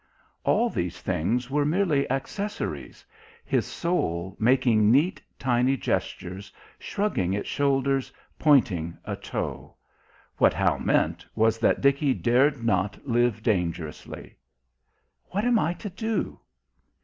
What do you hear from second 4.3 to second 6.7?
making neat, tiny gestures,